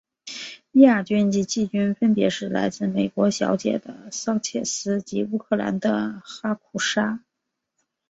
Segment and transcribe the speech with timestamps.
[0.71, 7.19] 亚军及季军分别是来自美国小姐的桑切斯及乌克兰的哈库沙。